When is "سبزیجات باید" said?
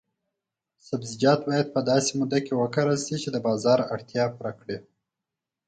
0.87-1.67